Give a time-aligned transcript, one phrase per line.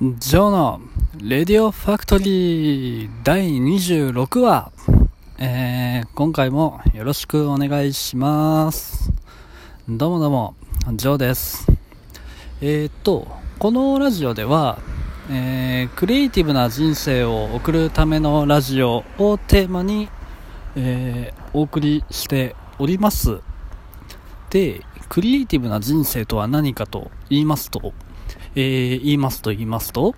[0.00, 0.80] ジョーの
[1.20, 4.70] レディオファクトリー第26話、
[5.38, 9.10] えー、今回もよろしくお願いします。
[9.88, 10.54] どうもどうも、
[10.94, 11.66] ジョーです。
[12.60, 13.26] えー、っと、
[13.58, 14.78] このラジオでは、
[15.32, 20.08] えー、クリエイティブな人生を送るためのラジオをテーマに、
[20.76, 23.40] え、お送りしております。
[24.50, 27.92] で、クリエイティブな人生とは何かと言いますと、
[28.58, 30.16] えー、言いますと言いますと、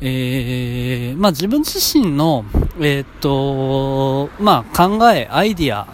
[0.00, 2.44] えー、まあ自分自身の、
[2.78, 5.88] えー、っと、まあ考え、アイディア、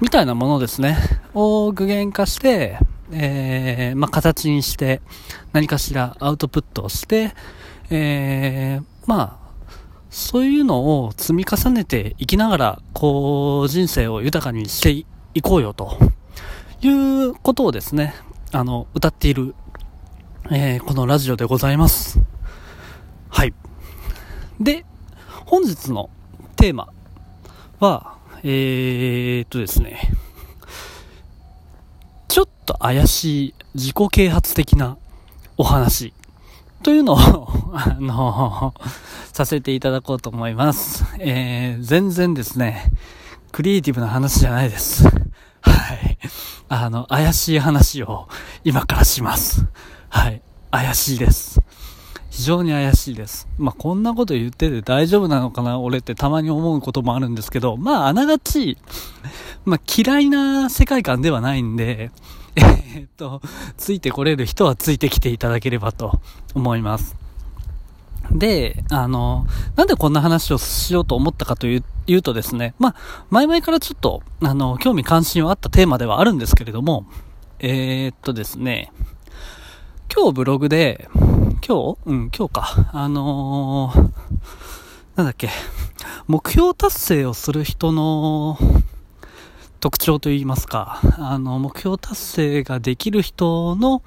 [0.00, 0.98] みたいなものですね、
[1.32, 2.80] を具現化して、
[3.12, 5.00] えー、まあ形にして、
[5.52, 7.34] 何かしらアウトプットをして、
[7.90, 9.46] えー、まあ、
[10.10, 15.98] そういうのを積み重ねていきながら、こう、人生を豊かにしていこうよと
[16.80, 18.14] いうことをですね、
[18.50, 19.54] あの、歌っている
[20.48, 22.20] えー、このラジオでございます。
[23.28, 23.54] はい。
[24.60, 24.84] で、
[25.44, 26.08] 本日の
[26.54, 26.88] テーマ
[27.80, 30.12] は、えーっとですね、
[32.28, 34.98] ちょっと怪しい自己啓発的な
[35.56, 36.14] お話
[36.84, 38.72] というのを、 あの、
[39.32, 41.04] させていただこうと思います。
[41.18, 42.92] えー、全然ですね、
[43.50, 45.08] クリエイティブな話じゃないです。
[45.08, 46.18] はい。
[46.68, 48.28] あの、怪しい話を
[48.62, 49.66] 今からします。
[50.16, 50.40] はい。
[50.70, 51.60] 怪しいです。
[52.30, 53.46] 非常に怪しいです。
[53.58, 55.78] まあ、こんなこと言ってて大丈夫なのかな？
[55.78, 58.78] 俺ってたまに思うこともあるんですけど、まあ、あながち、
[59.66, 62.10] まあ、嫌いな世界観ではないんで、
[62.56, 63.42] えっと、
[63.76, 66.18] ついてこれる人はついてきていただければと
[66.54, 67.14] 思います。
[68.32, 72.94] で、あの、なんでこんな話をしようと思ったかという言うとですね、まあ、
[73.28, 77.04] 前々からちょっと、あの、興味関心はあったテーマではあるんですけれども、
[77.58, 78.92] えー、っとですね、
[80.16, 81.98] 今日ブログで、今日？
[82.06, 82.90] うん、今日か。
[82.94, 83.96] あのー、
[85.14, 85.50] なんだっけ、
[86.26, 88.56] 目標達成をする人の
[89.78, 94.02] 特徴といいますか、あの、目標達成ができる人の、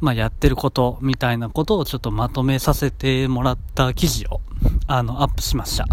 [0.00, 4.40] まあ、やってることみたいなことをちょっとまとめさせてもらった記事を、
[4.86, 5.86] あの、アップしました。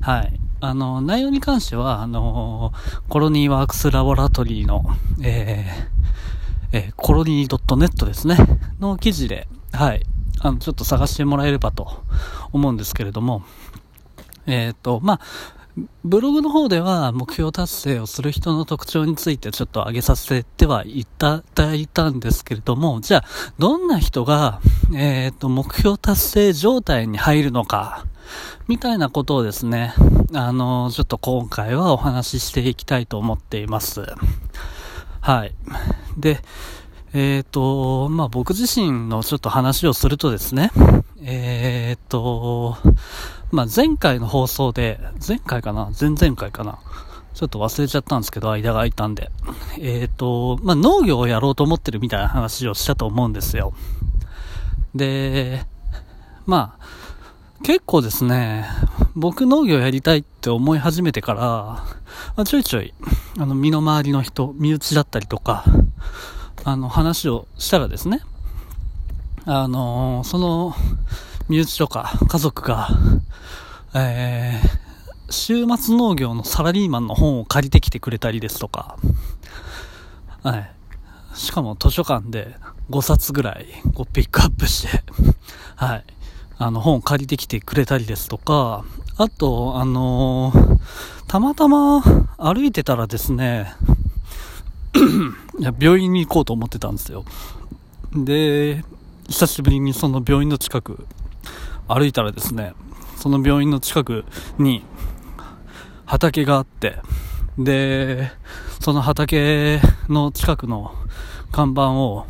[0.00, 0.40] はい。
[0.60, 2.72] あの、内容に関しては、あの、
[3.10, 4.86] コロニーワークスラボラトリーの、
[5.22, 5.96] えー、
[6.72, 8.36] えー、コロニー .net ですね、
[8.80, 10.04] の記事で、はい、
[10.40, 12.02] あの、ちょっと探してもらえればと
[12.52, 13.42] 思うんですけれども、
[14.46, 15.20] えっ、と、まあ、
[16.04, 23.24] ブログの方では目標達成をする人の特徴についてちょっと挙げさせてはいただいたんですけれども、じゃあ、
[23.58, 24.60] どんな人が、
[24.94, 28.06] えっ、と、目標達成状態に入るのか、
[28.68, 29.94] みたいなことをですね、
[30.32, 34.02] あの、ちょっと今回はお話ししていきたいと思っています。
[35.26, 35.52] はい。
[36.16, 36.38] で、
[37.12, 40.70] えっ、と、まあ、僕自身のちょっと話をするとですね、
[41.20, 42.76] えっ、と、
[43.50, 45.90] まあ、前回の放送で、前回かな？
[46.00, 46.78] 前々回かな？
[47.34, 49.32] ちょっと忘れちゃったんですけど、間が空いたんで。
[49.80, 53.74] えっ、と、まあ、農業をやろうと思ってるみたいな話をしたと思うんですよ。
[54.94, 55.66] で、
[56.46, 56.86] まあ、
[57.64, 58.64] 結構ですね、
[59.16, 61.84] 僕農業やりたいって思い始めてから、
[62.36, 62.92] ま、ちょいちょい、
[63.38, 65.64] あの、身の回りの人、身内だったりとか、
[66.64, 68.20] あの、話をしたらですね、
[69.46, 70.74] あのその、
[71.48, 72.90] 身内とか家族が、
[73.94, 78.98] えー、週末農業のサラリーマンの本を借りてきてくれたりですとか、
[80.42, 80.70] はい。
[81.32, 82.56] しかも図書館で
[82.90, 85.02] 5冊ぐらいこうピックアップして、
[85.76, 86.04] はい。
[86.58, 88.84] あの本を借りてきてくれたりですとか、
[89.16, 90.78] あと、あのー、
[91.26, 92.02] たまたま
[92.38, 93.74] 歩いてたらですね、
[95.78, 97.24] 病院に行こうと思ってたんですよ。
[98.14, 98.84] で、
[99.28, 101.06] 久しぶりにその病院の近く
[101.88, 102.74] 歩いたらですね、
[103.16, 104.24] その病院の近く
[104.58, 104.82] に
[106.04, 106.96] 畑があって、
[107.58, 108.30] で、
[108.80, 110.94] その畑の近くの
[111.52, 112.26] 看板を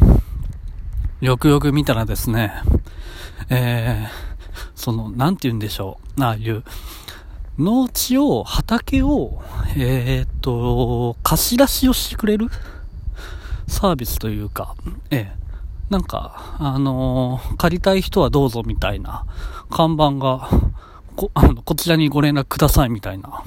[1.20, 2.52] よくよく見たらですね、
[3.50, 6.64] えー、その、なんて言うんでしょう、ああいう、
[7.58, 9.42] 農地を、畑を、
[9.76, 12.48] えー、っと、貸し出しをしてくれる？
[13.68, 14.74] サービスというか、
[15.10, 15.46] ええ、
[15.90, 19.24] なんか、あのー、借りたい人はどうぞみたいな。
[19.70, 20.48] 看板が、
[21.16, 23.42] こ、 あの、こちらにご連絡くださいみたいな。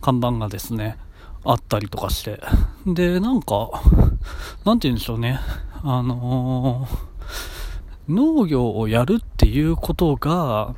[0.00, 0.98] 看板がですね、
[1.44, 2.40] あったりとかして。
[2.86, 3.70] で、なんか、
[4.64, 5.40] なんて言うんでしょうね。
[5.82, 7.13] あのー、
[8.08, 10.74] 農業をやるっていうことが、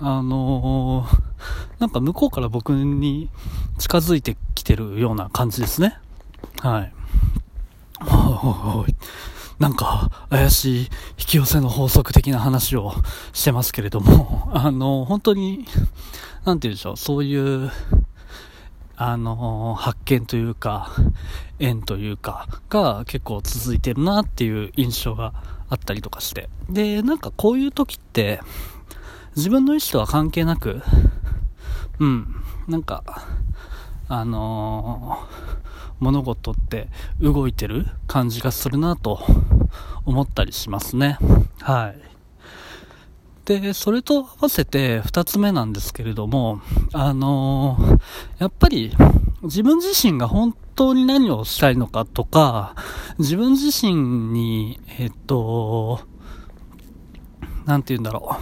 [0.00, 3.30] あのー、なんか向こうから僕に
[3.78, 5.98] 近づいてきてるような感じですね。
[6.60, 6.92] はい。
[9.58, 12.92] なんか怪しい引き寄せの法則的な話を
[13.32, 15.66] してますけれども、あの、本当に、
[16.44, 17.70] なんて言うんでしょう、そういう、
[19.00, 20.90] あの、発見というか、
[21.60, 25.34] 縁というか、が結構続いてるなっていう印象が
[25.68, 26.50] あったりとかして。
[26.68, 28.40] で、なんかこういう時って、
[29.36, 30.82] 自分の意思とは関係なく、
[32.00, 33.04] うん、なんか、
[34.08, 36.88] あのー、物事って
[37.20, 39.20] 動いてる感じがするなと
[40.06, 41.18] 思ったりしますね。
[41.60, 42.17] はい。
[43.48, 46.60] で、それと合わせて二つ目なんですけれども、
[46.92, 48.00] あのー、
[48.40, 48.92] やっぱり
[49.42, 52.74] 自分自身が本当に何をしたいのかとか、
[53.18, 56.00] 自分自身に、えっと、
[57.64, 58.36] なんて言うんだろ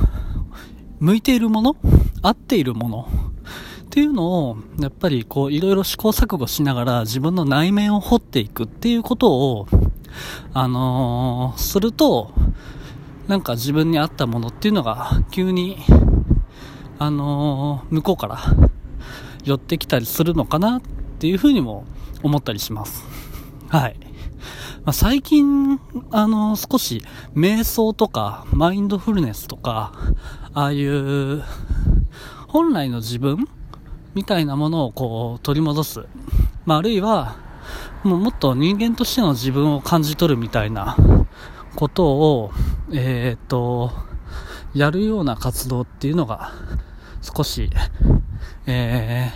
[1.00, 1.76] う、向いているもの
[2.22, 3.08] 合っているもの
[3.84, 9.68] っていうのを、やっぱりこう、いろいろ試行錯誤しながら自分の内面を掘っていくっていうことを、
[10.52, 12.32] あのー、すると、
[13.28, 15.78] なんか自分に合ったものっていうのが急に、
[16.98, 18.38] あのー、向こうから
[19.44, 20.80] 寄ってきたりするのかなっ
[21.18, 21.84] ていうふうにも
[22.22, 23.04] 思ったりします。
[23.68, 23.96] はい。
[24.84, 25.80] まあ、最近、
[26.12, 27.02] あのー、少し
[27.34, 29.92] 瞑想とかマインドフルネスとか、
[30.54, 31.42] ああいう
[32.46, 33.48] 本来の自分
[34.14, 36.06] みたいなものをこう取り戻す。
[36.64, 37.36] まあ、あるいは、
[38.04, 40.96] もうもっと人間としての自分を感じ取るみたいな
[41.76, 42.50] ことを、
[42.92, 43.92] えー、っと、
[44.74, 46.52] やるような活動っていうのが
[47.22, 47.70] 少し、
[48.66, 49.30] え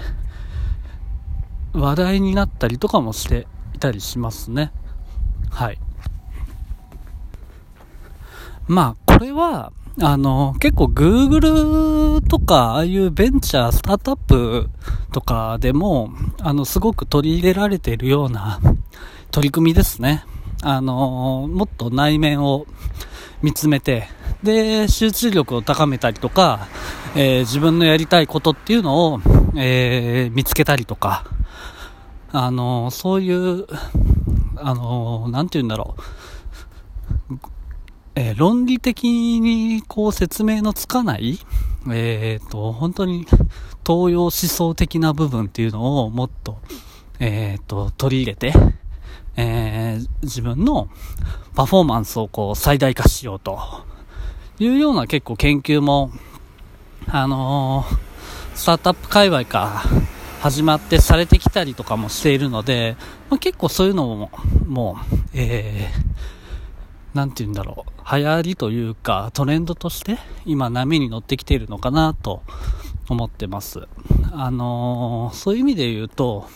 [1.73, 4.73] ー、話題になったりとかもしていたりしますね。
[5.51, 5.79] はい。
[8.67, 14.71] まあ、これは、あの、結構 Google とか、ああいうベンチャー、スタートアップ
[15.13, 16.11] とかでも、
[16.41, 18.61] あの、すごく取り入れられているような
[19.31, 20.25] 取り組みですね。
[20.63, 22.67] あの、もっと内面を
[23.43, 24.09] 見つめて、
[24.43, 26.69] で、集中力を高めたりとか、
[27.15, 29.21] えー、自分のやりたいことっていうのを、
[29.57, 31.25] えー、見つけたりとか、
[32.33, 33.67] あの、そういう、
[34.57, 35.97] あの、なんて言うんだろ
[37.31, 37.39] う、
[38.15, 41.39] えー、論理的にこう説明のつかない、
[41.91, 43.25] えっ、と、本当に
[43.87, 46.59] 東洋思想的な部分っていうのをもっと、
[47.19, 48.53] えっ、と、取り入れて、
[49.37, 50.89] えー、自分の
[51.55, 53.59] パフォーマンスをこう最大化しようと
[54.59, 56.11] いうような結構研究も、
[57.07, 59.85] あのー、スタートアップ界隈か
[60.41, 62.97] 始まってされてきたりとかもしているので、
[63.29, 64.31] まあ、結構そういうのも、
[64.67, 72.43] もう、えー、なんて言うんだろう、流行りというかトレンドとして今波に乗ってきているのかなと
[73.09, 73.87] 思ってます。
[74.33, 76.49] あのー、そういう意味で言うと、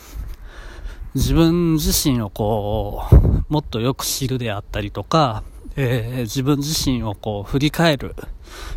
[1.15, 5.45] 自分自身をこう、もっとよく知るであったりとか、
[5.77, 8.15] えー、自分自身をこう振り返る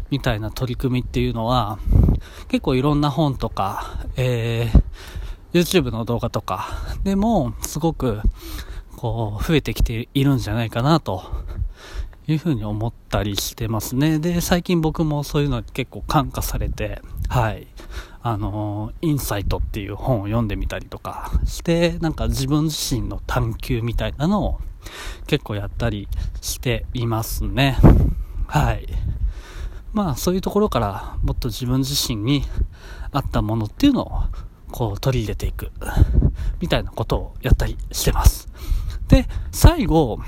[0.09, 1.79] みたいな取り組みっていうのは、
[2.47, 6.67] 結構いろんな本とか、えー、YouTube の動画とか
[7.03, 8.21] でもすごく
[8.95, 11.23] こう増えてきているんじゃないかなと
[12.27, 14.19] いうふうに思ったりしてますね。
[14.19, 17.67] で、最近僕もそういうの結構感化されて、はい。
[18.29, 24.59] あの、インサイトっていう本を読んでみたりとかして、なんか自分自身の探求みたいなのを
[25.27, 26.09] 結構やったり
[26.41, 27.77] していますね。
[28.47, 28.85] はい。
[29.93, 32.43] まあそういうところからもっと自分自身に
[33.11, 34.21] 合ったものっていうのを
[34.71, 35.71] こう取り入れていく
[36.59, 38.49] みたいなことをやったりしてます。
[39.07, 40.19] で、最後、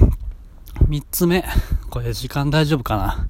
[0.88, 1.44] 三つ目。
[1.90, 3.28] これ時間大丈夫かな？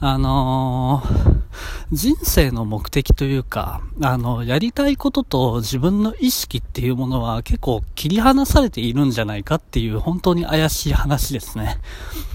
[0.00, 1.45] あのー、
[1.92, 11.78] 人生の目的というか、あの、やりたいことと自分の意識っていうものは結構切り離されているんじゃないかっていう本当に怪しい話ですね。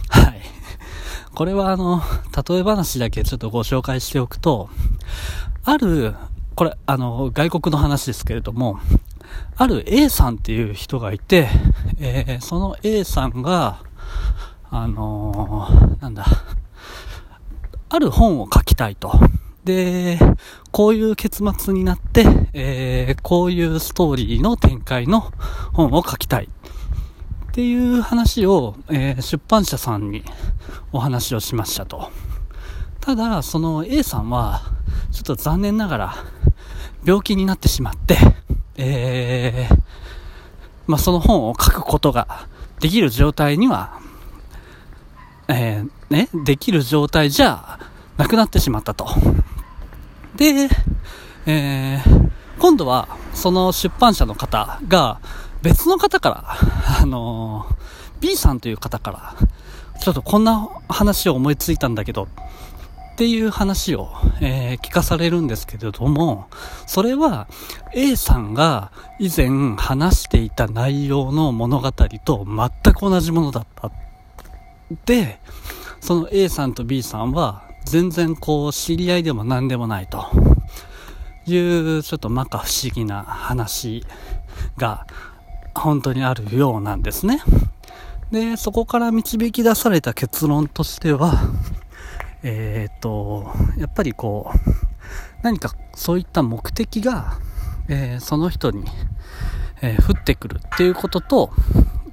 [0.09, 0.41] はい。
[1.33, 2.01] これはあの、
[2.47, 4.69] 例え話だけちょっとご紹介しておくと、
[5.63, 6.15] ある、
[6.55, 8.79] これあの、外国の話ですけれども、
[9.55, 11.47] ある A さんっていう人がいて、
[11.99, 13.83] えー、その A さんが、
[14.69, 16.25] あのー、なんだ、
[17.93, 19.11] ある本を書きたいと。
[19.65, 20.17] で、
[20.71, 25.33] こういう結末になって、えー、こういうストーリーの展開の
[25.73, 26.45] 本を書きたい。
[26.45, 30.23] っていう話を、えー、出版社さんに
[30.93, 32.09] お話をしましたと。
[33.01, 34.61] ただ、その A さんは、
[35.11, 36.15] ちょっと残念ながら、
[37.03, 38.17] 病気になってしまって、
[38.77, 39.81] えー、
[40.87, 42.47] まあ、その本を書くことが
[42.79, 43.99] できる状態には
[45.53, 47.70] えー、ね、できる状態じゃ
[48.21, 49.07] なくなってしまったと。
[50.35, 50.69] で、
[51.47, 55.19] えー、今度はその出版社の方が
[55.63, 57.75] 別の方から、あのー、
[58.19, 59.47] B さんという方から
[59.99, 62.27] ちょっとこんな話を思いついたんだけど、っ
[63.17, 64.09] ていう話を、
[64.39, 66.47] えー、聞かされるんですけれども、
[66.85, 67.47] それは
[67.95, 73.89] A さんが以前話していた内容の物語と全く同じものだった。
[75.07, 75.39] で、
[75.99, 80.25] その A さんと B さんは全然こう知り合いでも何でもないと
[81.45, 81.57] い
[81.97, 84.05] うちょっと摩訶不思議な話
[84.77, 85.05] が
[85.75, 87.41] 本当にあるようなんですね。
[88.31, 91.33] で、そこから導き出された結論としては、
[92.43, 94.57] えっ、と、やっぱりこう、
[95.41, 97.39] 何かそういった目的が、
[97.89, 98.85] えー、その人に、
[99.81, 101.51] えー、降ってくるっていうことと、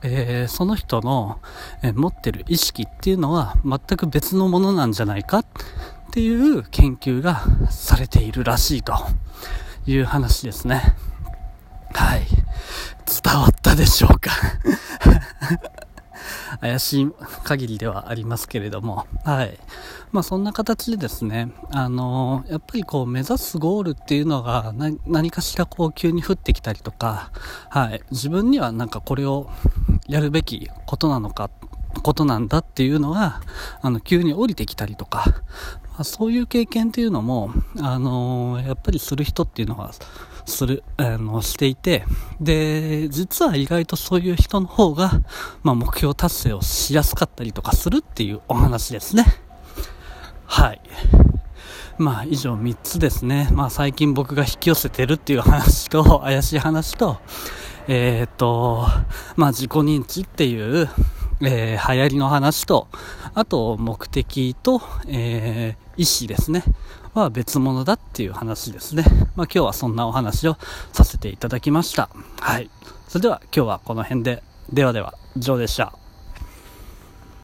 [0.02, 1.38] えー、その人の、
[1.82, 5.46] え持ってる意識っていうのは全く別のものなんじゃないかっ
[6.12, 8.94] ていう研究がされているらしいと
[9.86, 10.94] いう話ですね。
[11.92, 12.26] はい。
[13.24, 14.30] 伝わったでしょうか？
[16.60, 17.12] 怪しい
[17.44, 19.58] 限りではありますけれども、はい。
[20.12, 24.72] まあそんな形でですね、あのー、やっぱりこう目指すゴールっていうのが
[25.06, 27.30] 何かしらこう急に降ってきたりとか、
[27.68, 28.02] はい。
[28.10, 29.50] 自分にはなんかこれを
[30.08, 31.50] やるべきことなのか、
[32.02, 33.40] ことなんだっていうのが、
[33.82, 35.24] あの、急に降りてきたりとか、
[35.92, 37.50] まあ、そういう経験っていうのも、
[37.80, 39.92] あのー、やっぱりする人っていうのは、
[40.48, 42.04] する、あの、していて、
[42.40, 45.20] で、実は意外とそういう人の方が、
[45.62, 49.24] まあ、目標達成をしやすかったりとかするっていうお話ですね。
[50.46, 50.80] はい。
[51.98, 53.48] まあ、以上3つですね。
[53.52, 57.18] まあ、最近僕が引き寄せてるっていう話と、 怪しい話と、
[57.88, 58.86] えっ、ー、と、
[59.36, 60.88] まあ、自己認知っていう、
[61.40, 62.86] えー、流行りの話と、
[63.34, 66.62] あと、目的と、えー、意思ですね。
[67.14, 69.04] は別物だっていう話ですね。
[69.36, 70.56] まあ、今日はそんなお話を
[70.92, 72.08] させていただきました。
[72.40, 72.70] はい。
[73.08, 74.42] それでは今日はこの辺で。
[74.72, 75.92] ではでは、以上でした。